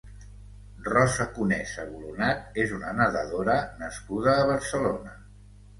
[0.87, 5.21] Rosa Conesa Boronat és una nedadora nascuda a Barcelona.